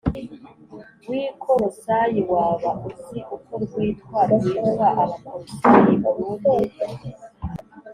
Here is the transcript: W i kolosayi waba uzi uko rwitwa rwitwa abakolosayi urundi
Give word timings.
W 1.09 1.11
i 1.21 1.23
kolosayi 1.41 2.21
waba 2.31 2.71
uzi 2.87 3.17
uko 3.35 3.53
rwitwa 3.63 4.19
rwitwa 4.31 4.85
abakolosayi 5.03 5.95
urundi 6.09 6.55